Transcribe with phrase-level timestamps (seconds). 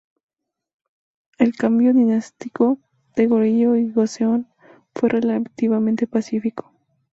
[1.37, 2.79] El cambio dinástico
[3.15, 4.47] de Goryeo a Joseon
[4.95, 6.73] fue relativamente pacífico.